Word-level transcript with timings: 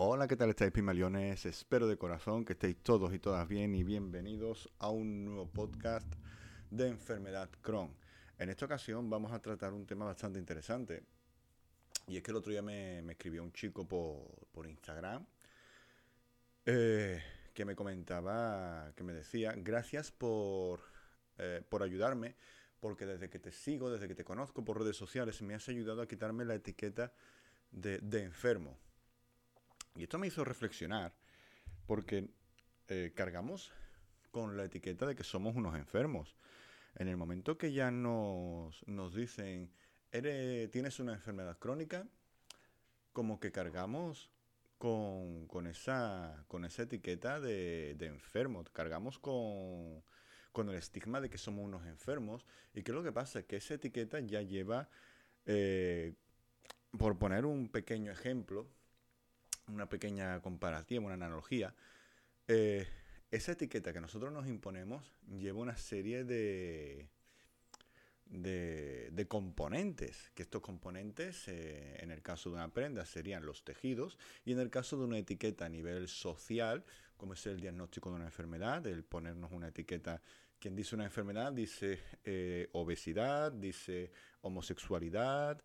Hola, 0.00 0.28
¿qué 0.28 0.36
tal 0.36 0.50
estáis, 0.50 0.70
Pimaleones? 0.70 1.44
Espero 1.44 1.88
de 1.88 1.98
corazón 1.98 2.44
que 2.44 2.52
estéis 2.52 2.76
todos 2.84 3.12
y 3.12 3.18
todas 3.18 3.48
bien 3.48 3.74
y 3.74 3.82
bienvenidos 3.82 4.70
a 4.78 4.90
un 4.90 5.24
nuevo 5.24 5.48
podcast 5.48 6.06
de 6.70 6.86
enfermedad 6.86 7.50
Crohn. 7.62 7.92
En 8.38 8.48
esta 8.48 8.66
ocasión 8.66 9.10
vamos 9.10 9.32
a 9.32 9.42
tratar 9.42 9.72
un 9.72 9.86
tema 9.86 10.04
bastante 10.04 10.38
interesante. 10.38 11.02
Y 12.06 12.16
es 12.16 12.22
que 12.22 12.30
el 12.30 12.36
otro 12.36 12.52
día 12.52 12.62
me, 12.62 13.00
escribió 13.10 13.42
un 13.42 13.52
chico 13.52 13.88
por, 13.88 14.68
Instagram 14.68 15.26
eh, 16.64 17.20
que 17.52 17.64
me 17.64 17.74
comentaba, 17.74 18.92
que 18.94 19.02
me 19.02 19.12
decía, 19.12 19.52
gracias 19.56 20.12
por, 20.12 20.80
eh, 21.38 21.60
por 21.68 21.82
ayudarme, 21.82 22.36
porque 22.78 23.04
desde 23.04 23.28
que 23.28 23.40
te 23.40 23.50
sigo, 23.50 23.90
desde 23.90 24.06
que 24.06 24.14
te 24.14 24.22
conozco 24.22 24.64
por 24.64 24.78
redes 24.78 24.96
sociales, 24.96 25.42
me 25.42 25.56
has 25.56 25.68
ayudado 25.68 26.02
a 26.02 26.06
quitarme 26.06 26.44
la 26.44 26.54
etiqueta 26.54 27.12
de, 27.72 27.98
de 27.98 28.22
enfermo 28.22 28.78
y 29.96 30.04
esto 30.04 30.18
me 30.18 30.26
hizo 30.26 30.44
reflexionar 30.44 31.12
porque 31.86 32.28
eh, 32.88 33.12
cargamos 33.14 33.72
con 34.30 34.56
la 34.56 34.64
etiqueta 34.64 35.06
de 35.06 35.14
que 35.14 35.24
somos 35.24 35.56
unos 35.56 35.76
enfermos. 35.76 36.36
En 36.94 37.08
el 37.08 37.16
momento 37.16 37.58
que 37.58 37.72
ya 37.72 37.90
nos, 37.90 38.86
nos 38.86 39.14
dicen, 39.14 39.70
tienes 40.10 41.00
una 41.00 41.14
enfermedad 41.14 41.58
crónica, 41.58 42.06
como 43.12 43.40
que 43.40 43.52
cargamos 43.52 44.30
con, 44.78 45.66
esa, 45.66 46.44
con 46.46 46.64
esa 46.64 46.82
etiqueta 46.82 47.40
de, 47.40 47.94
de 47.98 48.06
enfermo, 48.06 48.64
cargamos 48.72 49.18
con, 49.18 50.02
con, 50.52 50.68
el 50.68 50.76
estigma 50.76 51.20
de 51.20 51.28
que 51.28 51.38
somos 51.38 51.64
unos 51.64 51.84
enfermos. 51.86 52.46
¿Y 52.74 52.82
qué 52.82 52.92
es 52.92 52.94
lo 52.94 53.02
que 53.02 53.12
pasa? 53.12 53.42
Que 53.42 53.56
esa 53.56 53.74
etiqueta 53.74 54.20
ya 54.20 54.40
lleva, 54.42 54.88
eh, 55.46 56.14
por 56.96 57.18
poner 57.18 57.44
un 57.44 57.68
pequeño 57.68 58.12
ejemplo, 58.12 58.68
una 59.68 59.88
pequeña 59.88 60.40
comparativa, 60.40 61.04
una 61.04 61.14
analogía, 61.14 61.74
eh, 62.46 62.86
esa 63.30 63.52
etiqueta 63.52 63.92
que 63.92 64.00
nosotros 64.00 64.32
nos 64.32 64.46
imponemos 64.46 65.12
lleva 65.28 65.60
una 65.60 65.76
serie 65.76 66.24
de, 66.24 67.08
de, 68.24 69.26
componentes, 69.28 70.30
que 70.34 70.42
estos 70.44 70.62
componentes, 70.62 71.46
eh, 71.48 71.98
en 72.00 72.10
el 72.10 72.22
caso 72.22 72.48
de 72.48 72.56
una 72.56 72.72
prenda, 72.72 73.04
serían 73.04 73.44
los 73.44 73.64
tejidos, 73.64 74.18
y 74.46 74.52
en 74.52 74.60
el 74.60 74.70
caso 74.70 74.96
de 74.96 75.04
una 75.04 75.18
etiqueta 75.18 75.66
a 75.66 75.68
nivel 75.68 76.08
social, 76.08 76.84
como 77.18 77.34
es 77.34 77.46
el 77.46 77.60
diagnóstico 77.60 78.08
de 78.08 78.16
una 78.16 78.24
enfermedad, 78.24 78.86
el 78.86 79.04
ponernos 79.04 79.52
una 79.52 79.68
etiqueta, 79.68 80.22
quien 80.58 80.74
dice 80.74 80.94
una 80.94 81.04
enfermedad 81.04 81.52
dice 81.52 82.00
eh, 82.24 82.68
obesidad, 82.72 83.52
dice 83.52 84.10
homosexualidad, 84.40 85.62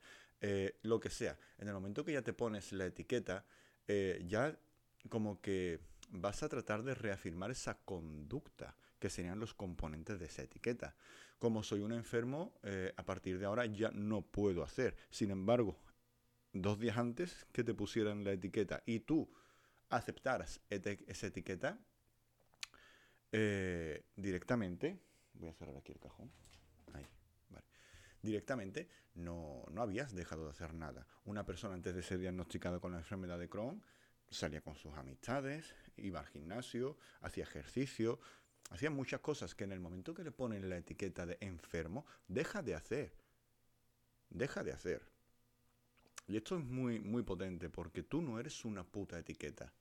lo 0.81 0.99
que 0.99 1.09
sea. 1.09 1.39
En 1.57 1.69
el 1.69 1.73
momento 1.73 2.03
que 2.03 2.11
ya 2.11 2.21
te 2.21 2.33
pones 2.33 2.73
la 2.73 2.85
etiqueta, 2.85 3.45
eh, 3.87 4.23
ya 4.27 4.57
como 5.09 5.41
que 5.41 5.79
vas 6.09 6.43
a 6.43 6.49
tratar 6.49 6.83
de 6.83 6.95
reafirmar 6.95 7.51
esa 7.51 7.77
conducta 7.85 8.75
que 8.99 9.09
serían 9.09 9.39
los 9.39 9.53
componentes 9.53 10.19
de 10.19 10.25
esa 10.25 10.43
etiqueta. 10.43 10.95
Como 11.39 11.63
soy 11.63 11.81
un 11.81 11.91
enfermo, 11.91 12.53
eh, 12.63 12.93
a 12.95 13.03
partir 13.03 13.37
de 13.37 13.45
ahora 13.45 13.65
ya 13.65 13.91
no 13.91 14.21
puedo 14.21 14.63
hacer. 14.63 14.95
Sin 15.09 15.31
embargo, 15.31 15.77
dos 16.53 16.79
días 16.79 16.97
antes 16.97 17.45
que 17.51 17.63
te 17.63 17.73
pusieran 17.73 18.23
la 18.23 18.31
etiqueta 18.31 18.81
y 18.85 18.99
tú 18.99 19.29
aceptaras 19.89 20.61
esa 20.69 21.27
etiqueta, 21.27 21.79
eh, 23.31 24.05
directamente, 24.15 24.99
voy 25.33 25.49
a 25.49 25.53
cerrar 25.53 25.75
aquí 25.75 25.91
el 25.91 25.99
cajón, 25.99 26.31
directamente 28.23 28.89
no, 29.13 29.63
no 29.69 29.83
habías 29.83 30.15
dejado 30.15 30.45
de 30.45 30.51
hacer 30.51 30.73
nada. 30.73 31.05
Una 31.25 31.45
persona 31.45 31.75
antes 31.75 31.93
de 31.93 32.01
ser 32.01 32.17
diagnosticada 32.17 32.79
con 32.79 32.93
la 32.93 32.97
enfermedad 32.97 33.37
de 33.37 33.49
Crohn 33.49 33.83
salía 34.31 34.61
con 34.61 34.75
sus 34.75 34.93
amistades, 34.95 35.75
iba 35.97 36.19
al 36.19 36.27
gimnasio, 36.27 36.97
hacía 37.21 37.43
ejercicio, 37.43 38.19
hacía 38.71 38.89
muchas 38.89 39.19
cosas 39.19 39.53
que 39.53 39.65
en 39.65 39.71
el 39.71 39.79
momento 39.79 40.13
que 40.13 40.23
le 40.23 40.31
ponen 40.31 40.69
la 40.69 40.77
etiqueta 40.77 41.25
de 41.25 41.37
enfermo, 41.41 42.05
deja 42.27 42.63
de 42.63 42.73
hacer. 42.73 43.13
Deja 44.29 44.63
de 44.63 44.71
hacer. 44.71 45.03
Y 46.25 46.37
esto 46.37 46.57
es 46.57 46.63
muy, 46.63 46.99
muy 46.99 47.21
potente 47.23 47.69
porque 47.69 48.01
tú 48.01 48.21
no 48.21 48.39
eres 48.39 48.65
una 48.65 48.83
puta 48.83 49.19
etiqueta. 49.19 49.71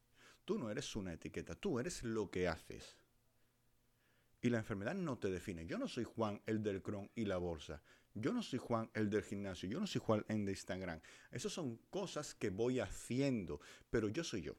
Tú 0.44 0.58
no 0.58 0.70
eres 0.70 0.94
una 0.96 1.12
etiqueta, 1.12 1.54
tú 1.54 1.78
eres 1.78 2.02
lo 2.02 2.30
que 2.30 2.48
haces. 2.48 2.96
Y 4.40 4.50
la 4.50 4.58
enfermedad 4.58 4.94
no 4.94 5.18
te 5.18 5.30
define. 5.30 5.66
Yo 5.66 5.78
no 5.78 5.86
soy 5.86 6.02
Juan 6.02 6.42
el 6.46 6.64
del 6.64 6.82
Crohn 6.82 7.08
y 7.14 7.26
la 7.26 7.36
bolsa. 7.36 7.80
Yo 8.14 8.32
no 8.32 8.42
soy 8.42 8.58
Juan 8.58 8.90
el 8.94 9.08
del 9.08 9.22
gimnasio, 9.22 9.68
yo 9.68 9.80
no 9.80 9.86
soy 9.86 10.00
Juan 10.04 10.24
el 10.28 10.44
de 10.44 10.52
Instagram. 10.52 11.00
Esas 11.30 11.52
son 11.52 11.78
cosas 11.88 12.34
que 12.34 12.50
voy 12.50 12.80
haciendo, 12.80 13.60
pero 13.90 14.08
yo 14.08 14.22
soy 14.22 14.42
yo. 14.42 14.54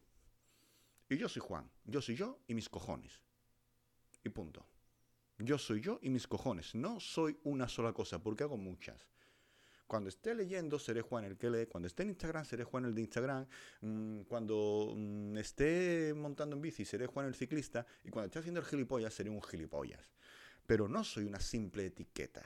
Y 1.10 1.18
yo 1.18 1.30
soy 1.30 1.42
Juan, 1.42 1.70
yo 1.86 2.02
soy 2.02 2.16
yo 2.16 2.40
y 2.48 2.56
mis 2.56 2.70
cojones. 2.70 3.22
Y 4.24 4.30
punto. 4.30 4.66
Yo 5.38 5.58
soy 5.58 5.82
yo 5.82 6.00
y 6.02 6.10
mis 6.10 6.28
cojones. 6.28 6.74
No 6.74 7.00
soy 7.00 7.38
una 7.44 7.68
sola 7.68 7.94
cosa, 7.94 8.20
porque 8.24 8.44
hago 8.44 8.58
muchas. 8.58 9.08
Cuando 9.86 10.10
esté 10.10 10.34
leyendo, 10.34 10.80
seré 10.80 11.02
Juan 11.02 11.26
el 11.26 11.38
que 11.38 11.50
lee. 11.50 11.68
Cuando 11.68 11.88
esté 11.88 12.04
en 12.04 12.10
Instagram, 12.10 12.46
seré 12.46 12.64
Juan 12.64 12.86
el 12.86 12.96
de 12.96 13.02
Instagram. 13.02 13.46
Mm, 13.82 14.22
cuando 14.22 14.94
mm, 14.96 15.38
esté 15.38 16.14
montando 16.16 16.56
en 16.56 16.62
bici, 16.62 16.86
seré 16.86 17.06
Juan 17.06 17.28
el 17.28 17.36
ciclista. 17.36 17.86
Y 18.04 18.10
cuando 18.10 18.28
esté 18.28 18.40
haciendo 18.40 18.62
el 18.62 18.66
gilipollas, 18.66 19.14
seré 19.14 19.30
un 19.30 19.44
gilipollas. 19.44 20.16
Pero 20.66 20.88
no 20.88 21.04
soy 21.04 21.26
una 21.26 21.40
simple 21.40 21.86
etiqueta. 21.86 22.44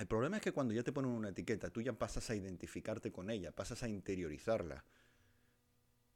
El 0.00 0.06
problema 0.06 0.38
es 0.38 0.42
que 0.42 0.52
cuando 0.52 0.72
ya 0.72 0.82
te 0.82 0.92
ponen 0.92 1.10
una 1.10 1.28
etiqueta, 1.28 1.68
tú 1.68 1.82
ya 1.82 1.92
pasas 1.92 2.30
a 2.30 2.34
identificarte 2.34 3.12
con 3.12 3.28
ella, 3.28 3.52
pasas 3.52 3.82
a 3.82 3.88
interiorizarla. 3.88 4.82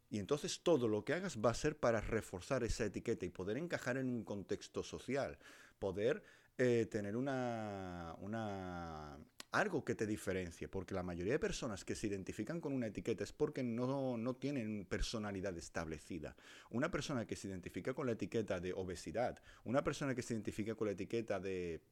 Y 0.09 0.19
entonces 0.19 0.63
todo 0.63 0.89
lo 0.89 1.05
que 1.05 1.13
hagas 1.13 1.37
va 1.37 1.51
a 1.51 1.55
ser 1.55 1.77
para 1.77 2.01
reforzar 2.01 2.65
esa 2.65 2.87
etiqueta 2.87 3.27
y 3.27 3.29
poder 3.29 3.59
encajar 3.59 3.99
en 3.99 4.09
un 4.09 4.25
contexto 4.25 4.83
social, 4.83 5.37
poder 5.79 6.23
eh, 6.57 6.87
tener 6.91 7.15
una, 7.15 8.17
una, 8.21 9.19
algo 9.53 9.85
que 9.85 9.95
te 9.95 10.07
diferencie, 10.07 10.67
porque 10.67 10.95
la 10.95 11.03
mayoría 11.03 11.35
de 11.35 11.39
personas 11.39 11.85
que 11.85 11.95
se 11.95 12.07
identifican 12.07 12.63
con 12.63 12.73
una 12.73 12.87
etiqueta 12.87 13.23
es 13.23 13.33
porque 13.35 13.63
no, 13.63 14.17
no 14.17 14.35
tienen 14.35 14.87
personalidad 14.87 15.59
establecida. 15.59 16.37
Una 16.71 16.91
persona 16.91 17.27
que 17.27 17.37
se 17.37 17.49
identifica 17.49 17.93
con 17.93 18.07
la 18.07 18.13
etiqueta 18.13 18.61
de 18.61 18.73
obesidad, 18.73 19.43
una 19.65 19.85
persona 19.85 20.15
que 20.15 20.23
se 20.23 20.33
identifica 20.33 20.75
con 20.75 20.87
la 20.87 20.93
etiqueta 20.95 21.39
de... 21.39 21.83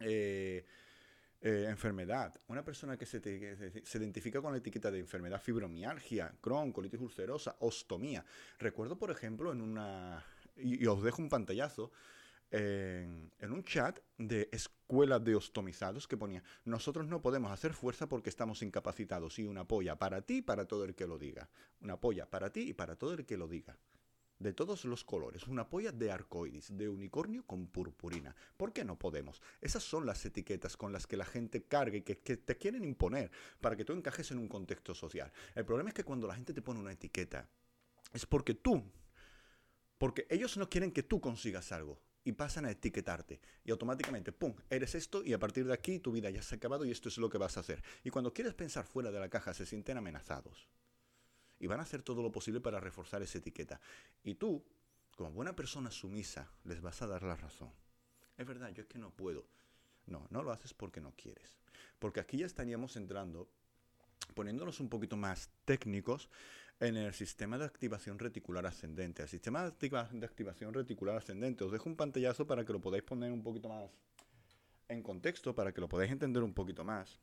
Eh, 0.00 0.66
eh, 1.46 1.66
enfermedad. 1.68 2.40
Una 2.48 2.64
persona 2.64 2.96
que 2.96 3.04
se, 3.04 3.20
se, 3.20 3.98
identifica 3.98 4.40
con 4.40 4.52
la 4.52 4.58
etiqueta 4.58 4.90
de 4.90 4.98
enfermedad 4.98 5.38
fibromialgia, 5.42 6.34
Crohn, 6.40 6.72
colitis 6.72 6.98
ulcerosa, 6.98 7.56
ostomía. 7.60 8.24
Recuerdo, 8.58 8.96
por 8.96 9.10
ejemplo, 9.10 9.52
en 9.52 9.60
una... 9.60 10.24
Y, 10.56 10.86
os 10.86 11.02
dejo 11.02 11.20
un 11.20 11.28
pantallazo. 11.28 11.92
En, 12.50 13.30
un 13.42 13.62
chat 13.62 13.98
de 14.16 14.48
escuela 14.52 15.18
de 15.18 15.34
ostomizados 15.34 16.08
que 16.08 16.16
ponía, 16.16 16.42
nosotros 16.64 17.06
no 17.08 17.20
podemos 17.20 17.52
hacer 17.52 17.74
fuerza 17.74 18.08
porque 18.08 18.30
estamos 18.30 18.62
incapacitados 18.62 19.38
y 19.38 19.44
una 19.44 19.66
polla 19.66 19.96
para 19.96 20.22
ti 20.22 20.38
y 20.38 20.42
para 20.42 20.64
todo 20.64 20.84
el 20.84 20.94
que 20.94 21.06
lo 21.06 21.18
diga. 21.18 21.50
Una 21.82 22.00
polla 22.00 22.24
para 22.24 22.50
ti 22.50 22.70
y 22.70 22.72
para 22.72 22.96
todo 22.96 23.12
el 23.12 23.26
que 23.26 23.36
lo 23.36 23.48
diga 23.48 23.76
de 24.38 24.52
todos 24.52 24.84
los 24.84 25.04
colores, 25.04 25.46
una 25.46 25.68
polla 25.68 25.92
de 25.92 26.10
arcoiris, 26.10 26.76
de 26.76 26.88
unicornio 26.88 27.44
con 27.46 27.66
purpurina. 27.66 28.34
¿Por 28.56 28.72
qué 28.72 28.84
no 28.84 28.98
podemos? 28.98 29.42
Esas 29.60 29.82
son 29.82 30.06
las 30.06 30.24
etiquetas 30.24 30.76
con 30.76 30.92
las 30.92 31.06
que 31.06 31.16
la 31.16 31.24
gente 31.24 31.64
carga 31.64 31.96
y 31.96 32.02
que, 32.02 32.14
te 32.16 32.56
quieren 32.56 32.84
imponer 32.84 33.30
para 33.60 33.76
que 33.76 33.84
tú 33.84 33.92
encajes 33.92 34.30
en 34.30 34.38
un 34.38 34.48
contexto 34.48 34.94
social. 34.94 35.32
El 35.54 35.64
problema 35.64 35.90
es 35.90 35.94
que 35.94 36.04
cuando 36.04 36.26
la 36.26 36.34
gente 36.34 36.52
te 36.52 36.62
pone 36.62 36.80
una 36.80 36.92
etiqueta, 36.92 37.48
es 38.12 38.26
porque 38.26 38.54
tú, 38.54 38.82
porque 39.98 40.26
ellos 40.30 40.56
no 40.56 40.68
quieren 40.68 40.92
que 40.92 41.02
tú 41.02 41.20
consigas 41.20 41.72
algo 41.72 42.00
y 42.24 42.32
pasan 42.32 42.64
a 42.64 42.70
etiquetarte. 42.70 43.40
Y 43.64 43.70
automáticamente, 43.70 44.32
¡pum!, 44.32 44.54
eres 44.70 44.94
esto 44.94 45.22
y 45.22 45.32
a 45.32 45.38
partir 45.38 45.66
de 45.66 45.74
aquí 45.74 45.98
tu 45.98 46.12
vida 46.12 46.30
ya 46.30 46.42
se 46.42 46.54
ha 46.54 46.58
acabado 46.58 46.84
y 46.84 46.90
esto 46.90 47.08
es 47.08 47.18
lo 47.18 47.28
que 47.28 47.38
vas 47.38 47.56
a 47.56 47.60
hacer. 47.60 47.82
Y 48.02 48.10
cuando 48.10 48.32
quieres 48.32 48.54
pensar 48.54 48.86
fuera 48.86 49.10
de 49.10 49.20
la 49.20 49.28
caja 49.28 49.54
se 49.54 49.66
sienten 49.66 49.96
amenazados 49.96 50.68
y 51.64 51.66
van 51.66 51.80
a 51.80 51.84
hacer 51.84 52.02
todo 52.02 52.22
lo 52.22 52.30
posible 52.30 52.60
para 52.60 52.78
reforzar 52.78 53.22
esa 53.22 53.38
etiqueta. 53.38 53.80
Y 54.22 54.34
tú, 54.34 54.62
como 55.16 55.32
buena 55.32 55.56
persona 55.56 55.90
sumisa, 55.90 56.50
les 56.64 56.82
vas 56.82 57.00
a 57.00 57.06
dar 57.06 57.22
la 57.22 57.36
razón. 57.36 57.70
Es 58.36 58.46
verdad, 58.46 58.68
yo 58.74 58.82
es 58.82 58.86
que 58.86 58.98
no 58.98 59.10
puedo. 59.10 59.46
No, 60.06 60.26
no 60.28 60.42
lo 60.42 60.52
haces 60.52 60.74
porque 60.74 61.00
no 61.00 61.14
quieres. 61.16 61.56
Porque 61.98 62.20
aquí 62.20 62.36
ya 62.36 62.44
estaríamos 62.44 62.96
entrando, 62.96 63.48
poniéndonos 64.34 64.78
un 64.80 64.90
poquito 64.90 65.16
más 65.16 65.48
técnicos, 65.64 66.28
en 66.80 66.98
el 66.98 67.14
sistema 67.14 67.56
de 67.56 67.64
activación 67.64 68.18
reticular 68.18 68.66
ascendente. 68.66 69.22
El 69.22 69.28
sistema 69.30 69.70
de, 69.70 70.26
activación 70.26 70.74
reticular 70.74 71.16
ascendente, 71.16 71.64
os 71.64 71.72
dejo 71.72 71.88
un 71.88 71.96
pantallazo 71.96 72.46
para 72.46 72.62
que 72.66 72.74
lo 72.74 72.80
podáis 72.82 73.04
poner 73.04 73.32
un 73.32 73.42
poquito 73.42 73.70
más 73.70 73.90
en 74.88 75.02
contexto, 75.02 75.54
para 75.54 75.72
que 75.72 75.80
lo 75.80 75.88
podáis 75.88 76.12
entender 76.12 76.42
un 76.42 76.52
poquito 76.52 76.84
más. 76.84 77.18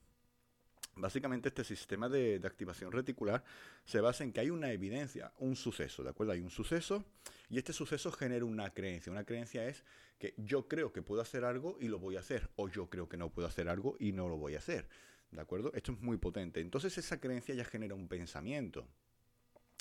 Básicamente 0.95 1.49
este 1.49 1.63
sistema 1.63 2.09
de, 2.09 2.41
activación 2.43 2.91
reticular 2.91 3.43
se 3.85 4.01
basa 4.01 4.23
en 4.23 4.33
que 4.33 4.41
hay 4.41 4.49
una 4.49 4.71
evidencia, 4.71 5.31
un 5.39 5.55
suceso, 5.55 6.03
¿de 6.03 6.09
acuerdo? 6.09 6.33
Hay 6.33 6.41
un 6.41 6.49
suceso 6.49 7.05
y 7.49 7.57
este 7.57 7.73
suceso 7.73 8.11
genera 8.11 8.45
una 8.45 8.71
creencia. 8.73 9.11
Una 9.11 9.23
creencia 9.23 9.65
es 9.65 9.83
que 10.19 10.33
yo 10.37 10.67
creo 10.67 10.91
que 10.91 11.01
puedo 11.01 11.21
hacer 11.21 11.45
algo 11.45 11.77
y 11.79 11.87
lo 11.87 11.97
voy 11.97 12.17
a 12.17 12.19
hacer, 12.19 12.49
o 12.55 12.67
yo 12.67 12.89
creo 12.89 13.07
que 13.07 13.17
no 13.17 13.29
puedo 13.29 13.47
hacer 13.47 13.69
algo 13.69 13.95
y 13.99 14.11
no 14.11 14.27
lo 14.27 14.37
voy 14.37 14.55
a 14.55 14.59
hacer, 14.59 14.87
¿de 15.31 15.41
acuerdo? 15.41 15.71
Esto 15.73 15.93
es 15.93 16.01
muy 16.01 16.17
potente. 16.17 16.59
Entonces 16.59 16.97
esa 16.97 17.19
creencia 17.19 17.55
ya 17.55 17.65
genera 17.65 17.95
un 17.95 18.07
pensamiento. 18.07 18.85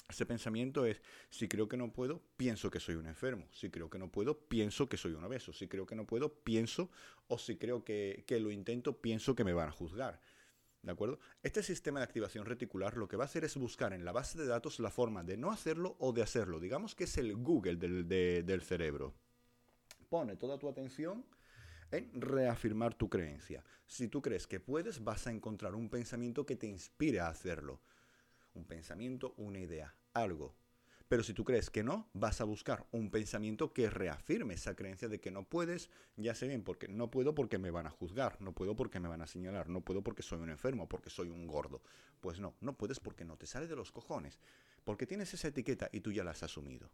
Ese 0.08 0.26
pensamiento 0.26 0.86
es, 0.86 1.00
si 1.28 1.46
creo 1.46 1.68
que 1.68 1.76
no 1.76 1.92
puedo, 1.92 2.20
pienso 2.36 2.70
que 2.70 2.80
soy 2.80 2.96
un 2.96 3.06
enfermo. 3.06 3.46
Si 3.52 3.70
creo 3.70 3.90
que 3.90 3.98
no 3.98 4.10
puedo, 4.10 4.38
pienso 4.38 4.88
que 4.88 4.96
soy 4.96 5.12
un 5.12 5.22
obeso. 5.22 5.52
Si 5.52 5.68
creo 5.68 5.86
que 5.86 5.94
no 5.94 6.04
puedo, 6.04 6.34
pienso, 6.34 6.90
o 7.28 7.38
si 7.38 7.56
creo 7.56 7.84
que, 7.84 8.24
que 8.26 8.40
lo 8.40 8.50
intento, 8.50 9.00
pienso 9.00 9.36
que 9.36 9.44
me 9.44 9.52
van 9.52 9.68
a 9.68 9.72
juzgar. 9.72 10.20
¿De 10.82 10.92
acuerdo? 10.92 11.18
Este 11.42 11.62
sistema 11.62 12.00
de 12.00 12.04
activación 12.04 12.46
reticular 12.46 12.96
lo 12.96 13.06
que 13.06 13.16
va 13.16 13.24
a 13.24 13.26
hacer 13.26 13.44
es 13.44 13.56
buscar 13.56 13.92
en 13.92 14.04
la 14.04 14.12
base 14.12 14.38
de 14.38 14.46
datos 14.46 14.80
la 14.80 14.90
forma 14.90 15.22
de 15.22 15.36
no 15.36 15.50
hacerlo 15.50 15.96
o 15.98 16.12
de 16.12 16.22
hacerlo. 16.22 16.58
Digamos 16.58 16.94
que 16.94 17.04
es 17.04 17.18
el 17.18 17.36
Google 17.36 17.76
del, 17.76 18.08
del 18.08 18.62
cerebro. 18.62 19.14
Pone 20.08 20.36
toda 20.36 20.58
tu 20.58 20.68
atención 20.68 21.26
en 21.90 22.20
reafirmar 22.20 22.94
tu 22.94 23.10
creencia. 23.10 23.62
Si 23.86 24.08
tú 24.08 24.22
crees 24.22 24.46
que 24.46 24.60
puedes, 24.60 25.04
vas 25.04 25.26
a 25.26 25.30
encontrar 25.30 25.74
un 25.74 25.90
pensamiento 25.90 26.46
que 26.46 26.56
te 26.56 26.66
inspire 26.66 27.20
a 27.20 27.28
hacerlo. 27.28 27.82
Un 28.54 28.64
pensamiento, 28.64 29.34
una 29.36 29.58
idea, 29.58 29.94
algo. 30.14 30.54
Pero 31.10 31.24
si 31.24 31.34
tú 31.34 31.44
crees 31.44 31.70
que 31.70 31.82
no, 31.82 32.08
vas 32.14 32.40
a 32.40 32.44
buscar 32.44 32.86
un 32.92 33.10
pensamiento 33.10 33.72
que 33.72 33.90
reafirme 33.90 34.54
esa 34.54 34.76
creencia 34.76 35.08
de 35.08 35.20
que 35.20 35.32
no 35.32 35.42
puedes, 35.42 35.90
ya 36.16 36.36
sé 36.36 36.46
bien, 36.46 36.62
porque 36.62 36.86
no 36.86 37.10
puedo 37.10 37.34
porque 37.34 37.58
me 37.58 37.72
van 37.72 37.86
a 37.86 37.90
juzgar, 37.90 38.40
no 38.40 38.52
puedo 38.52 38.76
porque 38.76 39.00
me 39.00 39.08
van 39.08 39.20
a 39.20 39.26
señalar, 39.26 39.68
no 39.68 39.80
puedo 39.80 40.02
porque 40.02 40.22
soy 40.22 40.38
un 40.38 40.50
enfermo, 40.50 40.88
porque 40.88 41.10
soy 41.10 41.28
un 41.28 41.48
gordo. 41.48 41.82
Pues 42.20 42.38
no, 42.38 42.54
no 42.60 42.78
puedes 42.78 43.00
porque 43.00 43.24
no 43.24 43.36
te 43.36 43.46
sale 43.46 43.66
de 43.66 43.74
los 43.74 43.90
cojones, 43.90 44.38
porque 44.84 45.06
tienes 45.06 45.34
esa 45.34 45.48
etiqueta 45.48 45.88
y 45.92 46.00
tú 46.00 46.12
ya 46.12 46.22
la 46.22 46.30
has 46.30 46.44
asumido. 46.44 46.90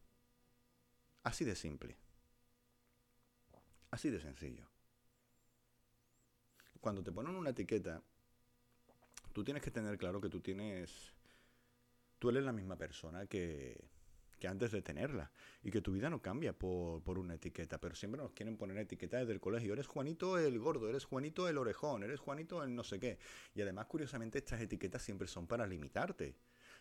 Así 1.23 1.45
de 1.45 1.55
simple. 1.55 1.99
Así 3.91 4.09
de 4.09 4.21
sencillo 4.21 4.67
cuando 6.87 7.03
te 7.03 7.11
ponen 7.11 7.35
una 7.35 7.51
etiqueta, 7.51 8.01
tú 9.33 9.43
tienes 9.43 9.61
que 9.61 9.73
tener 9.73 9.99
claro 9.99 10.21
que 10.21 10.29
tú 10.29 10.41
tienes, 10.41 11.13
tú 12.21 12.31
eres 12.31 12.45
la 12.45 12.53
misma 12.53 12.77
persona 12.77 13.27
que, 13.27 13.77
que 14.39 14.49
antes 14.49 14.71
de 14.73 14.83
tenerla 14.83 15.31
y 15.63 15.71
que 15.71 15.81
tu 15.81 15.93
vida 15.93 16.11
no 16.11 16.21
cambia 16.21 16.53
por, 16.53 17.03
por, 17.03 17.19
una 17.19 17.35
etiqueta, 17.35 17.79
pero 17.79 17.95
siempre 17.95 18.21
nos 18.21 18.33
quieren 18.33 18.57
poner 18.57 18.79
etiquetas 18.79 19.21
desde 19.21 19.33
el 19.33 19.41
colegio. 19.41 19.73
Eres 19.73 19.87
Juanito 19.87 20.39
el 20.39 20.59
gordo, 20.59 20.89
eres 20.89 21.05
Juanito 21.05 21.49
el 21.49 21.59
orejón, 21.59 22.03
eres 22.03 22.21
Juanito 22.21 22.63
el 22.63 22.75
no 22.75 22.85
sé 22.85 22.99
qué. 22.99 23.19
Y 23.55 23.63
además, 23.63 23.87
curiosamente, 23.87 24.39
estas 24.39 24.61
etiquetas 24.61 25.03
siempre 25.03 25.29
son 25.29 25.47
para 25.47 25.67
limitarte, 25.67 26.37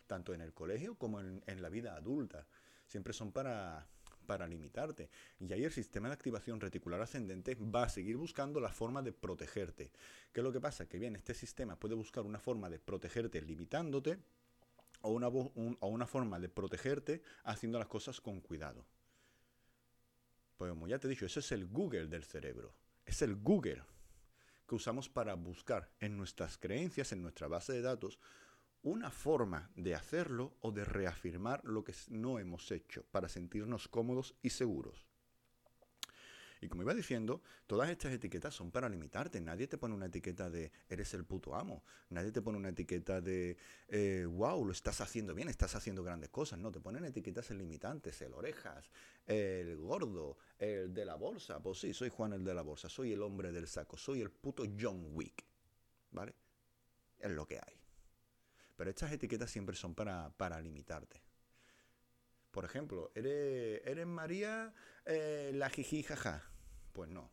tanto 0.06 0.34
en 0.34 0.40
el 0.40 0.52
colegio 0.52 0.96
como 0.96 1.20
en, 1.20 1.42
en 1.46 1.62
la 1.62 1.68
vida 1.68 1.96
adulta. 1.96 2.46
Siempre 2.86 3.12
son 3.12 3.32
para, 3.32 3.88
para 4.26 4.46
limitarte. 4.46 5.08
Y 5.40 5.52
ahí 5.52 5.64
el 5.64 5.72
sistema 5.72 6.08
de 6.08 6.14
activación 6.14 6.60
reticular 6.60 7.00
ascendente 7.00 7.54
va 7.54 7.84
a 7.84 7.88
seguir 7.88 8.16
buscando 8.16 8.60
la 8.60 8.70
forma 8.70 9.00
de 9.02 9.12
protegerte. 9.12 9.90
¿Qué 10.32 10.40
es 10.40 10.44
lo 10.44 10.52
que 10.52 10.60
pasa? 10.60 10.86
Que 10.86 10.98
bien, 10.98 11.16
este 11.16 11.32
sistema 11.32 11.76
puede 11.78 11.94
buscar 11.94 12.24
una 12.24 12.38
forma 12.38 12.68
de 12.68 12.78
protegerte 12.78 13.40
limitándote 13.40 14.18
o 15.06 15.88
una, 15.88 16.06
forma 16.06 16.38
de 16.38 16.48
protegerte 16.48 17.22
haciendo 17.44 17.78
las 17.78 17.88
cosas 17.88 18.20
con 18.20 18.40
cuidado. 18.40 18.84
Pues 20.56 20.70
como 20.70 20.88
ya 20.88 20.98
te 20.98 21.06
he 21.06 21.10
dicho, 21.10 21.26
ese 21.26 21.40
es 21.40 21.52
el 21.52 21.66
Google 21.66 22.06
del 22.08 22.24
cerebro. 22.24 22.74
Es 23.04 23.22
el 23.22 23.36
Google 23.36 23.82
que 24.66 24.74
usamos 24.74 25.08
para 25.08 25.34
buscar 25.34 25.90
en 26.00 26.16
nuestras 26.16 26.58
creencias, 26.58 27.12
en 27.12 27.22
nuestra 27.22 27.46
base 27.46 27.72
de 27.72 27.82
datos, 27.82 28.18
una 28.82 29.10
forma 29.10 29.70
de 29.76 29.94
hacerlo 29.94 30.56
o 30.60 30.72
de 30.72 30.84
reafirmar 30.84 31.64
lo 31.64 31.84
que 31.84 31.94
no 32.08 32.38
hemos 32.38 32.70
hecho 32.70 33.04
para 33.10 33.28
sentirnos 33.28 33.88
cómodos 33.88 34.34
y 34.42 34.50
seguros. 34.50 35.06
Y 36.66 36.68
como 36.68 36.82
iba 36.82 36.94
diciendo, 36.94 37.42
todas 37.68 37.88
estas 37.90 38.12
etiquetas 38.12 38.52
son 38.52 38.72
para 38.72 38.88
limitarte. 38.88 39.40
Nadie 39.40 39.68
te 39.68 39.78
pone 39.78 39.94
una 39.94 40.06
etiqueta 40.06 40.50
de 40.50 40.72
eres 40.88 41.14
el 41.14 41.24
puto 41.24 41.54
amo. 41.54 41.84
Nadie 42.10 42.32
te 42.32 42.42
pone 42.42 42.58
una 42.58 42.70
etiqueta 42.70 43.20
de 43.20 43.56
wow, 44.28 44.62
eh, 44.62 44.66
lo 44.66 44.72
estás 44.72 45.00
haciendo 45.00 45.32
bien, 45.32 45.48
estás 45.48 45.76
haciendo 45.76 46.02
grandes 46.02 46.28
cosas. 46.30 46.58
No, 46.58 46.72
te 46.72 46.80
ponen 46.80 47.04
etiquetas 47.04 47.50
limitantes, 47.50 48.20
el 48.20 48.34
orejas, 48.34 48.90
el 49.26 49.76
gordo, 49.76 50.38
el 50.58 50.92
de 50.92 51.04
la 51.04 51.14
bolsa. 51.14 51.62
Pues 51.62 51.78
sí, 51.78 51.94
soy 51.94 52.08
Juan 52.08 52.32
el 52.32 52.42
de 52.42 52.52
la 52.52 52.62
bolsa, 52.62 52.88
soy 52.88 53.12
el 53.12 53.22
hombre 53.22 53.52
del 53.52 53.68
saco, 53.68 53.96
soy 53.96 54.20
el 54.20 54.32
puto 54.32 54.64
John 54.76 55.10
Wick. 55.12 55.44
¿Vale? 56.10 56.34
Es 57.20 57.30
lo 57.30 57.46
que 57.46 57.60
hay. 57.64 57.80
Pero 58.74 58.90
estas 58.90 59.12
etiquetas 59.12 59.52
siempre 59.52 59.76
son 59.76 59.94
para, 59.94 60.30
para 60.36 60.60
limitarte. 60.60 61.22
Por 62.50 62.64
ejemplo, 62.64 63.12
¿eres, 63.14 63.82
eres 63.86 64.06
María 64.06 64.74
eh, 65.04 65.52
la 65.54 65.70
jiji 65.70 66.02
jaja? 66.02 66.42
Pues 66.96 67.10
no. 67.10 67.30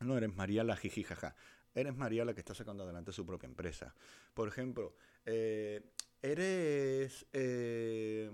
No 0.00 0.18
eres 0.18 0.36
María 0.36 0.62
la 0.62 0.76
jiji 0.76 1.02
jaja. 1.02 1.34
Eres 1.74 1.96
María 1.96 2.26
la 2.26 2.34
que 2.34 2.40
está 2.40 2.54
sacando 2.54 2.84
adelante 2.84 3.10
su 3.10 3.24
propia 3.24 3.46
empresa. 3.46 3.94
Por 4.34 4.48
ejemplo, 4.48 4.94
eh, 5.24 5.80
eres 6.20 7.24
eh, 7.32 8.30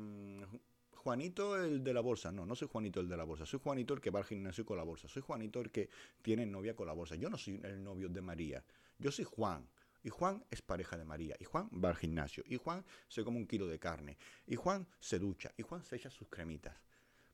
Juanito 0.96 1.62
el 1.62 1.84
de 1.84 1.94
la 1.94 2.00
bolsa. 2.00 2.32
No, 2.32 2.44
no 2.44 2.56
soy 2.56 2.66
Juanito 2.66 2.98
el 2.98 3.08
de 3.08 3.16
la 3.16 3.22
bolsa. 3.22 3.46
Soy 3.46 3.60
Juanito 3.62 3.94
el 3.94 4.00
que 4.00 4.10
va 4.10 4.18
al 4.18 4.24
gimnasio 4.24 4.66
con 4.66 4.76
la 4.76 4.82
bolsa. 4.82 5.06
Soy 5.06 5.22
Juanito 5.22 5.60
el 5.60 5.70
que 5.70 5.88
tiene 6.22 6.44
novia 6.44 6.74
con 6.74 6.88
la 6.88 6.92
bolsa. 6.92 7.14
Yo 7.14 7.30
no 7.30 7.38
soy 7.38 7.60
el 7.62 7.84
novio 7.84 8.08
de 8.08 8.20
María. 8.20 8.64
Yo 8.98 9.12
soy 9.12 9.24
Juan. 9.24 9.68
Y 10.02 10.08
Juan 10.08 10.44
es 10.50 10.60
pareja 10.60 10.98
de 10.98 11.04
María. 11.04 11.36
Y 11.38 11.44
Juan 11.44 11.70
va 11.72 11.90
al 11.90 11.96
gimnasio. 11.96 12.42
Y 12.48 12.56
Juan 12.56 12.84
se 13.06 13.22
come 13.22 13.36
un 13.36 13.46
kilo 13.46 13.68
de 13.68 13.78
carne. 13.78 14.18
Y 14.44 14.56
Juan 14.56 14.88
se 14.98 15.20
ducha. 15.20 15.52
Y 15.56 15.62
Juan 15.62 15.84
se 15.84 15.94
echa 15.94 16.10
sus 16.10 16.26
cremitas. 16.26 16.76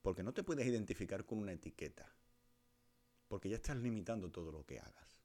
Porque 0.03 0.23
no 0.23 0.35
te 0.35 0.43
puedes 0.43 0.67
identificar 0.67 1.25
con 1.25 1.39
una 1.39 1.53
etiqueta. 1.53 2.13
Porque 3.29 3.49
ya 3.49 3.57
estás 3.57 3.77
limitando 3.77 4.31
todo 4.31 4.51
lo 4.51 4.65
que 4.65 4.81
hagas. 4.81 5.19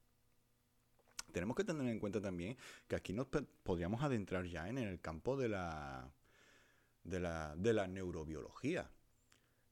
Tenemos 1.32 1.56
que 1.56 1.64
tener 1.64 1.88
en 1.88 1.98
cuenta 1.98 2.20
también 2.20 2.56
que 2.86 2.94
aquí 2.94 3.12
nos 3.12 3.26
podríamos 3.62 4.02
adentrar 4.02 4.44
ya 4.44 4.68
en 4.68 4.78
el 4.78 5.00
campo 5.00 5.36
de 5.36 5.48
la, 5.48 6.08
de 7.02 7.18
la, 7.18 7.56
de 7.56 7.72
la 7.72 7.88
neurobiología. 7.88 8.88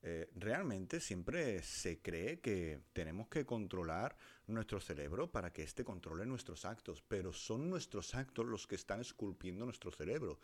Eh, 0.05 0.29
realmente 0.35 0.99
siempre 0.99 1.63
se 1.63 2.01
cree 2.01 2.41
que 2.41 2.81
tenemos 2.93 3.29
que 3.29 3.47
controlar 3.47 4.17
nuestro 4.49 4.81
cerebro 4.81 5.31
para 5.31 5.53
que 5.53 5.63
éste 5.63 5.85
controle 5.85 6.27
nuestros 6.27 6.65
actos, 6.65 7.05
pero 7.07 7.33
son 7.33 7.71
nuestros 7.71 8.17
actos 8.17 8.45
los 8.45 8.67
que 8.67 8.75
están 8.75 9.01
esculpiendo 9.01 9.65
nuestro 9.65 9.93
cerebro. 9.93 10.41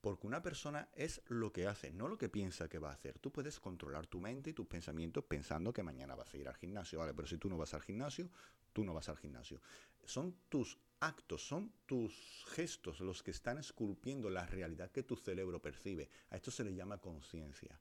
Porque 0.00 0.26
una 0.26 0.42
persona 0.42 0.88
es 0.94 1.20
lo 1.28 1.52
que 1.52 1.66
hace, 1.66 1.92
no 1.92 2.08
lo 2.08 2.16
que 2.16 2.30
piensa 2.30 2.68
que 2.68 2.78
va 2.78 2.88
a 2.88 2.94
hacer. 2.94 3.18
Tú 3.18 3.30
puedes 3.30 3.60
controlar 3.60 4.06
tu 4.06 4.18
mente 4.18 4.50
y 4.50 4.52
tus 4.54 4.66
pensamientos 4.66 5.24
pensando 5.24 5.72
que 5.72 5.82
mañana 5.82 6.14
vas 6.14 6.32
a 6.32 6.38
ir 6.38 6.48
al 6.48 6.56
gimnasio, 6.56 6.98
¿vale? 6.98 7.12
Pero 7.12 7.28
si 7.28 7.36
tú 7.36 7.50
no 7.50 7.58
vas 7.58 7.74
al 7.74 7.82
gimnasio, 7.82 8.30
tú 8.72 8.82
no 8.82 8.94
vas 8.94 9.10
al 9.10 9.18
gimnasio. 9.18 9.60
Son 10.04 10.34
tus 10.48 10.78
actos, 11.00 11.46
son 11.46 11.72
tus 11.84 12.44
gestos 12.48 13.00
los 13.00 13.22
que 13.22 13.30
están 13.30 13.58
esculpiendo 13.58 14.30
la 14.30 14.46
realidad 14.46 14.90
que 14.90 15.02
tu 15.02 15.16
cerebro 15.16 15.60
percibe. 15.60 16.08
A 16.30 16.36
esto 16.36 16.50
se 16.50 16.64
le 16.64 16.74
llama 16.74 16.98
conciencia. 16.98 17.78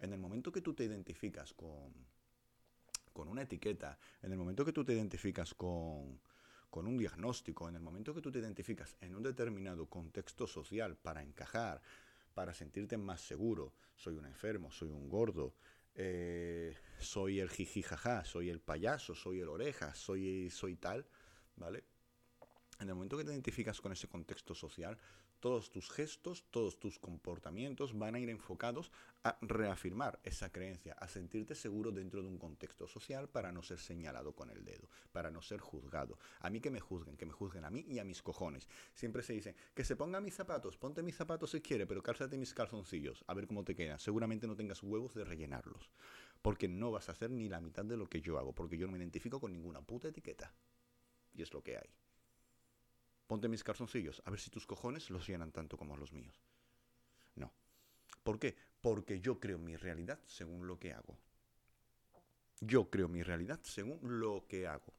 En 0.00 0.12
el 0.12 0.18
momento 0.18 0.50
que 0.50 0.60
tú 0.60 0.74
te 0.74 0.84
identificas 0.84 1.52
con, 1.52 1.92
con 3.12 3.28
una 3.28 3.42
etiqueta, 3.42 3.98
en 4.22 4.32
el 4.32 4.38
momento 4.38 4.64
que 4.64 4.72
tú 4.72 4.84
te 4.84 4.94
identificas 4.94 5.54
con, 5.54 6.20
con 6.70 6.86
un 6.86 6.98
diagnóstico, 6.98 7.68
en 7.68 7.76
el 7.76 7.82
momento 7.82 8.14
que 8.14 8.20
tú 8.20 8.30
te 8.30 8.38
identificas 8.38 8.96
en 9.00 9.14
un 9.14 9.22
determinado 9.22 9.86
contexto 9.86 10.46
social 10.46 10.96
para 10.96 11.22
encajar, 11.22 11.80
para 12.34 12.54
sentirte 12.54 12.96
más 12.96 13.20
seguro, 13.20 13.74
soy 13.96 14.16
un 14.16 14.26
enfermo, 14.26 14.70
soy 14.70 14.90
un 14.90 15.08
gordo, 15.08 15.54
eh, 15.94 16.76
soy 16.98 17.40
el 17.40 17.50
jijijaja, 17.50 18.24
soy 18.24 18.50
el 18.50 18.60
payaso, 18.60 19.14
soy 19.14 19.40
el 19.40 19.48
oreja, 19.48 19.94
soy, 19.94 20.50
soy 20.50 20.76
tal, 20.76 21.06
¿vale? 21.56 21.84
En 22.78 22.88
el 22.88 22.94
momento 22.94 23.16
que 23.16 23.24
te 23.24 23.32
identificas 23.32 23.80
con 23.80 23.90
ese 23.90 24.06
contexto 24.06 24.54
social, 24.54 24.96
todos 25.40 25.70
tus 25.70 25.90
gestos, 25.90 26.44
todos 26.50 26.78
tus 26.78 26.98
comportamientos 26.98 27.96
van 27.96 28.14
a 28.14 28.18
ir 28.18 28.28
enfocados 28.30 28.90
a 29.24 29.36
reafirmar 29.40 30.18
esa 30.22 30.50
creencia, 30.50 30.94
a 30.94 31.08
sentirte 31.08 31.54
seguro 31.54 31.90
dentro 31.90 32.22
de 32.22 32.28
un 32.28 32.38
contexto 32.38 32.86
social 32.86 33.28
para 33.28 33.52
no 33.52 33.62
ser 33.62 33.78
señalado 33.78 34.34
con 34.34 34.50
el 34.50 34.64
dedo, 34.64 34.88
para 35.12 35.30
no 35.30 35.42
ser 35.42 35.60
juzgado. 35.60 36.18
A 36.40 36.50
mí 36.50 36.60
que 36.60 36.70
me 36.70 36.80
juzguen, 36.80 37.16
que 37.16 37.26
me 37.26 37.32
juzguen 37.32 37.64
a 37.64 37.70
mí 37.70 37.84
y 37.88 37.98
a 37.98 38.04
mis 38.04 38.22
cojones. 38.22 38.68
Siempre 38.94 39.22
se 39.22 39.32
dice, 39.32 39.54
que 39.74 39.84
se 39.84 39.96
ponga 39.96 40.20
mis 40.20 40.34
zapatos, 40.34 40.76
ponte 40.76 41.02
mis 41.02 41.16
zapatos 41.16 41.50
si 41.50 41.60
quiere, 41.60 41.86
pero 41.86 42.02
cálzate 42.02 42.36
mis 42.36 42.54
calzoncillos, 42.54 43.24
a 43.26 43.34
ver 43.34 43.46
cómo 43.46 43.64
te 43.64 43.74
quedan. 43.74 43.98
Seguramente 43.98 44.46
no 44.46 44.56
tengas 44.56 44.82
huevos 44.82 45.14
de 45.14 45.24
rellenarlos, 45.24 45.90
porque 46.42 46.68
no 46.68 46.90
vas 46.90 47.08
a 47.08 47.12
hacer 47.12 47.30
ni 47.30 47.48
la 47.48 47.60
mitad 47.60 47.84
de 47.84 47.96
lo 47.96 48.06
que 48.06 48.20
yo 48.20 48.38
hago, 48.38 48.54
porque 48.54 48.76
yo 48.76 48.86
no 48.86 48.92
me 48.92 48.98
identifico 48.98 49.40
con 49.40 49.52
ninguna 49.52 49.82
puta 49.82 50.08
etiqueta. 50.08 50.52
Y 51.34 51.42
es 51.42 51.52
lo 51.52 51.62
que 51.62 51.76
hay 51.76 52.07
ponte 53.28 53.46
mis 53.46 53.62
calzoncillos, 53.62 54.22
a 54.24 54.30
ver 54.30 54.40
si 54.40 54.50
tus 54.50 54.66
cojones 54.66 55.10
los 55.10 55.28
llenan 55.28 55.52
tanto 55.52 55.76
como 55.76 55.96
los 55.96 56.12
míos. 56.12 56.40
No. 57.36 57.52
¿Por 58.24 58.40
qué? 58.40 58.56
Porque 58.80 59.20
yo 59.20 59.38
creo 59.38 59.58
mi 59.58 59.76
realidad 59.76 60.18
según 60.26 60.66
lo 60.66 60.78
que 60.78 60.92
hago. 60.92 61.16
Yo 62.60 62.90
creo 62.90 63.06
mi 63.06 63.22
realidad 63.22 63.60
según 63.62 64.18
lo 64.18 64.46
que 64.48 64.66
hago. 64.66 64.94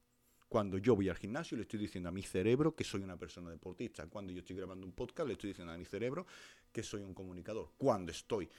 Cuando 0.47 0.77
yo 0.77 0.95
voy 0.95 1.09
al 1.09 1.17
gimnasio 1.17 1.57
le 1.57 1.63
estoy 1.63 1.79
diciendo 1.79 2.09
a 2.09 2.11
mi 2.11 2.23
cerebro 2.23 2.75
que 2.75 2.83
soy 2.83 3.01
una 3.01 3.17
persona 3.17 3.49
deportista. 3.49 4.07
Cuando 4.07 4.31
yo 4.31 4.39
estoy 4.39 4.55
grabando 4.55 4.85
un 4.85 4.93
podcast 4.93 5.27
le 5.27 5.33
estoy 5.33 5.49
diciendo 5.49 5.73
a 5.73 5.77
mi 5.77 5.85
cerebro 5.85 6.25
que 6.71 6.83
soy 6.83 7.01
un 7.01 7.13
comunicador. 7.13 7.71
Cuando 7.77 8.11
estoy 8.11 8.49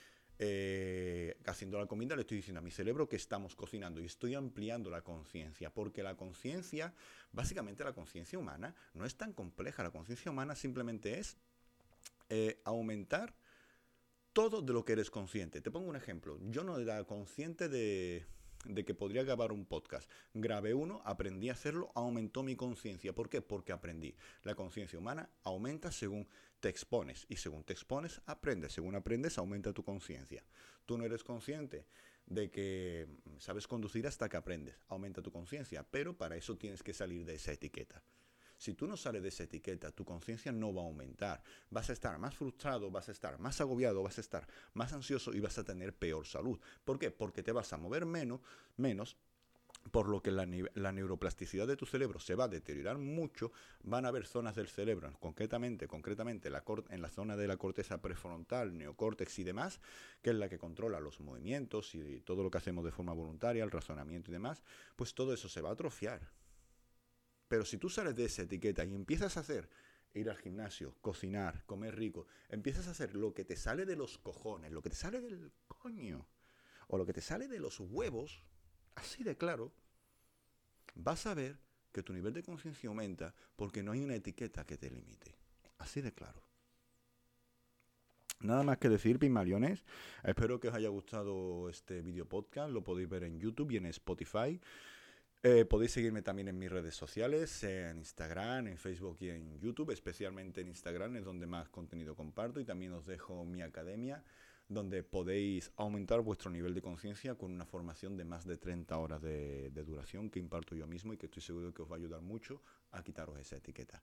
eh, 0.43 1.37
haciendo 1.45 1.79
la 1.79 1.85
comida, 1.85 2.17
le 2.17 2.23
estoy 2.23 2.39
diciendo 2.39 2.61
a 2.61 2.63
mi 2.63 2.71
cerebro 2.71 3.07
que 3.07 3.17
estamos 3.17 3.55
cocinando 3.55 4.01
y 4.01 4.07
estoy 4.07 4.35
ampliando 4.35 4.89
la 4.89 5.03
conciencia, 5.03 5.69
porque 5.69 6.03
la 6.03 6.17
conciencia, 6.17 6.95
básicamente 7.31 7.85
la 7.85 7.93
conciencia 7.93 8.39
humana, 8.39 8.75
no 8.95 9.05
es 9.05 9.17
tan 9.17 9.35
compleja. 9.35 9.83
La 9.83 9.91
conciencia 9.91 10.31
humana 10.31 10.55
simplemente 10.55 11.19
es 11.19 11.37
eh, 12.31 12.59
aumentar 12.65 13.35
todo 14.33 14.63
de 14.63 14.73
lo 14.73 14.83
que 14.83 14.95
eres 14.95 15.11
consciente. 15.11 15.61
Te 15.61 15.71
pongo 15.71 15.91
un 15.91 15.97
ejemplo. 15.97 16.39
Yo 16.49 16.65
no 16.65 16.79
era 16.79 17.05
consciente 17.05 17.69
de, 17.69 18.25
de 18.65 18.85
que 18.87 18.95
podría 18.95 19.25
grabar 19.25 19.53
un 19.53 19.67
podcast. 19.67 20.11
Grabé 20.33 20.73
uno, 20.73 21.03
aprendí 21.05 21.51
a 21.51 21.53
hacerlo, 21.53 21.93
aumentó 21.95 22.43
mi 22.43 22.57
conciencia. 22.57 23.15
¿Por 23.15 23.29
qué? 23.29 23.43
Porque 23.43 23.73
aprendí. 23.73 24.15
La 24.43 24.55
conciencia 24.55 24.99
humana 24.99 25.29
aumenta 25.43 25.93
según 25.93 26.27
te 26.61 26.69
expones 26.69 27.27
y 27.29 27.37
según 27.37 27.65
te 27.65 27.73
expones, 27.73 28.21
aprendes. 28.27 28.73
Según 28.73 28.95
aprendes, 28.95 29.39
aumenta 29.39 29.73
tu 29.73 29.83
conciencia. 29.83 30.45
Tú 30.87 30.97
no 30.99 31.05
eres 31.05 31.25
consciente 31.25 31.87
de 32.27 32.51
que 32.51 33.09
sabes 33.39 33.67
conducir 33.67 34.07
hasta 34.07 34.29
que 34.29 34.37
aprendes. 34.37 34.77
Aumenta 34.89 35.23
tu 35.23 35.33
conciencia, 35.33 35.85
pero 35.91 36.17
para 36.17 36.37
eso 36.37 36.57
tienes 36.57 36.83
que 36.83 36.95
salir 36.95 37.25
de 37.25 37.35
esa 37.35 37.53
etiqueta. 37.53 38.03
Si 38.61 38.75
tú 38.75 38.87
no 38.87 38.95
sales 38.99 39.23
de 39.23 39.29
esa 39.31 39.45
etiqueta, 39.45 39.91
tu 39.91 40.05
conciencia 40.05 40.53
no 40.53 40.75
va 40.75 40.83
a 40.83 40.85
aumentar. 40.85 41.43
Vas 41.71 41.89
a 41.89 41.95
estar 41.95 42.19
más 42.19 42.35
frustrado, 42.35 42.91
vas 42.91 43.09
a 43.09 43.13
estar 43.13 43.39
más 43.39 43.59
agobiado, 43.63 44.03
vas 44.03 44.19
a 44.19 44.21
estar 44.21 44.47
más 44.75 44.93
ansioso 44.93 45.33
y 45.33 45.41
vas 45.41 45.57
a 45.57 45.65
tener 45.65 45.95
peor 45.95 46.27
salud. 46.27 46.61
¿Por 46.85 46.99
qué? 46.99 47.11
Porque 47.11 47.43
te 47.43 47.53
vas 47.53 47.73
a 47.73 47.79
mover 47.79 48.05
menos, 48.05 48.41
menos 48.77 49.17
por 49.91 50.09
lo 50.09 50.23
que 50.23 50.31
la, 50.31 50.47
neuroplasticidad 50.47 51.67
de 51.67 51.77
tu 51.77 51.87
cerebro 51.87 52.21
se 52.21 52.35
va 52.35 52.45
a 52.45 52.49
deteriorar 52.49 52.99
mucho, 52.99 53.53
van 53.83 54.05
a 54.05 54.09
haber 54.09 54.27
zonas 54.27 54.55
del 54.55 54.69
cerebro, 54.69 55.11
concretamente, 55.19 55.89
concretamente 55.89 56.51
la 56.51 56.63
en 56.91 57.03
la 57.03 57.09
zona 57.09 57.37
de 57.37 57.49
la 57.49 57.57
corteza 57.57 58.01
prefrontal, 58.01 58.77
neocórtex 58.77 59.39
y 59.39 59.45
demás, 59.45 59.81
que 60.23 60.31
es 60.31 60.37
la 60.37 60.49
que 60.49 60.59
controla 60.59 61.01
los 61.01 61.21
movimientos 61.21 61.95
y 61.95 62.21
todo 62.21 62.43
lo 62.43 62.51
que 62.51 62.59
hacemos 62.59 62.85
de 62.85 62.93
forma 62.93 63.13
voluntaria, 63.13 63.65
el 63.65 63.71
razonamiento 63.71 64.31
y 64.31 64.35
demás, 64.35 64.63
pues 64.97 65.15
todo 65.15 65.33
eso 65.33 65.49
se 65.49 65.61
va 65.61 65.71
a 65.71 65.73
atrofiar. 65.73 66.21
Pero 67.49 67.65
si 67.65 67.79
tú 67.79 67.89
sales 67.89 68.15
de 68.15 68.27
esa 68.27 68.43
etiqueta 68.43 68.85
y 68.85 68.95
empiezas 68.95 69.37
a 69.37 69.41
hacer 69.41 69.69
ir 70.15 70.31
al 70.31 70.37
gimnasio, 70.37 70.95
cocinar, 71.01 71.65
comer 71.67 71.97
rico, 71.97 72.27
empiezas 72.49 72.87
a 72.87 72.93
hacer 72.93 73.17
lo 73.17 73.33
que 73.35 73.45
te 73.45 73.57
sale 73.57 73.87
de 73.87 73.97
los 73.97 74.19
cojones, 74.19 74.71
lo 74.71 74.83
que 74.83 74.91
te 74.91 74.97
sale 74.97 75.21
del 75.21 75.53
coño, 75.67 76.29
o 76.87 76.99
lo 76.99 77.07
que 77.07 77.13
te 77.13 77.21
sale 77.21 77.49
de 77.49 77.59
los 77.59 77.81
huevos, 77.81 78.45
así 79.01 79.25
de 79.25 79.37
claro, 79.37 79.73
vas 80.95 81.27
a 81.27 81.35
ver 81.35 81.59
que 81.93 82.03
tu 82.03 82.13
nivel 82.13 82.33
de 82.33 82.43
conciencia 82.43 82.89
aumenta 82.89 83.35
porque 83.57 83.83
no 83.83 83.93
hay 83.93 84.01
una 84.01 84.15
etiqueta 84.15 84.65
que 84.65 84.77
te 84.77 84.91
limite. 84.91 85.35
Así 85.79 86.01
de 86.01 86.13
claro. 86.13 86.43
Nada 88.41 88.63
más 88.63 88.79
que 88.79 88.89
decir, 88.89 89.19
Pigmaliones. 89.19 89.85
Espero 90.23 90.61
que 90.61 90.69
os 90.69 90.75
haya 90.75 90.89
gustado 90.89 91.69
este 91.69 92.01
video 92.01 92.27
podcast. 92.27 92.71
Lo 92.71 92.83
podéis 92.83 93.09
ver 93.09 93.25
en 93.25 93.39
YouTube 93.39 93.73
y 93.73 93.77
en 93.77 93.87
Spotify. 93.87 94.61
Eh, 95.43 95.65
podéis 95.65 95.93
seguirme 95.93 96.23
también 96.23 96.49
en 96.49 96.59
mis 96.59 96.71
redes 96.71 96.95
sociales, 96.95 97.65
en 97.65 97.99
Instagram, 97.99 98.69
en 98.69 98.79
Facebook 98.79 99.17
y 99.21 99.31
en 99.31 99.59
YouTube. 99.59 99.91
Especialmente 99.91 100.61
en 100.61 100.69
Instagram 100.69 101.17
es 101.17 101.25
donde 101.25 101.47
más 101.47 101.69
contenido 101.69 102.15
comparto. 102.15 102.61
Y 102.61 102.65
también 102.65 102.93
os 102.93 103.07
dejo 103.07 103.45
mi 103.45 103.63
academia 103.63 104.23
donde 104.71 105.03
podéis 105.03 105.73
aumentar 105.77 106.21
vuestro 106.21 106.49
nivel 106.49 106.75
de 106.75 106.81
conciencia 106.81 107.35
con 107.35 107.51
una 107.51 107.67
formación 107.67 108.17
de 108.17 108.25
más 108.25 108.47
de 108.47 108.57
30 108.57 108.97
horas 108.97 109.21
de, 109.21 109.71
duración 109.85 110.31
que 110.31 110.39
imparto 110.39 110.77
yo 110.77 110.87
mismo 110.87 111.13
y 111.13 111.17
que 111.17 111.27
estoy 111.27 111.43
seguro 111.43 111.75
que 111.75 111.83
os 111.83 111.91
va 111.91 111.97
a 111.97 111.99
ayudar 111.99 112.23
mucho 112.23 112.63
a 112.93 113.03
quitaros 113.03 113.37
esa 113.39 113.57
etiqueta. 113.57 114.01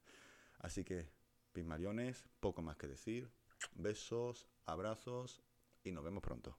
Así 0.60 0.84
que, 0.84 1.10
Pismariones, 1.54 2.26
poco 2.42 2.62
más 2.62 2.76
que 2.76 2.88
decir. 2.88 3.30
Besos, 3.76 4.46
abrazos 4.66 5.42
y 5.86 5.94
nos 5.94 6.04
vemos 6.04 6.22
pronto. 6.22 6.58